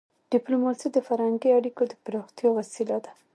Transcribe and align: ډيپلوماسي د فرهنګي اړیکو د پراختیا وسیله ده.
ډيپلوماسي 0.33 0.87
د 0.91 0.97
فرهنګي 1.07 1.49
اړیکو 1.57 1.83
د 1.87 1.93
پراختیا 2.03 2.49
وسیله 2.57 2.97
ده. 3.05 3.11